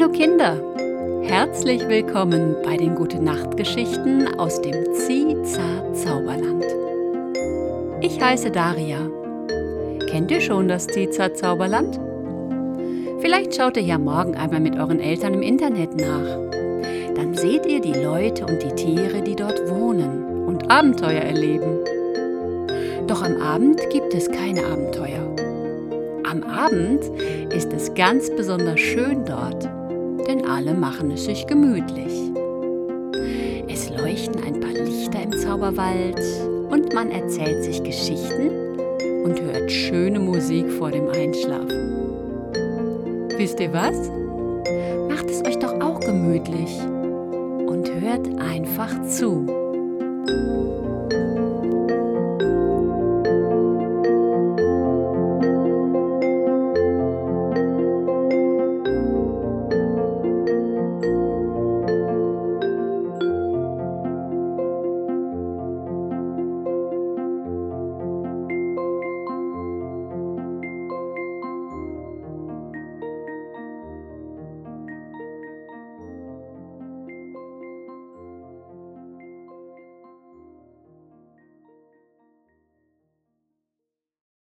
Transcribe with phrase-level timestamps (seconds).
[0.00, 0.56] Hallo Kinder,
[1.24, 6.64] herzlich willkommen bei den Gute Nacht Geschichten aus dem Ziza Zauberland.
[8.00, 8.96] Ich heiße Daria.
[10.08, 12.00] Kennt ihr schon das Ziza Zauberland?
[13.20, 16.50] Vielleicht schaut ihr ja morgen einmal mit euren Eltern im Internet nach.
[17.14, 21.78] Dann seht ihr die Leute und die Tiere, die dort wohnen und Abenteuer erleben.
[23.06, 25.36] Doch am Abend gibt es keine Abenteuer.
[26.24, 27.02] Am Abend
[27.52, 29.68] ist es ganz besonders schön dort,
[30.60, 32.12] alle machen es sich gemütlich.
[33.66, 36.20] Es leuchten ein paar Lichter im Zauberwald
[36.68, 38.78] und man erzählt sich Geschichten
[39.24, 41.70] und hört schöne Musik vor dem Einschlafen.
[43.38, 44.10] Wisst ihr was?
[45.08, 46.78] Macht es euch doch auch gemütlich
[47.66, 49.59] und hört einfach zu.